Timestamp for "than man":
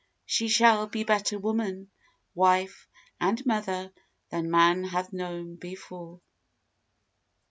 4.31-4.83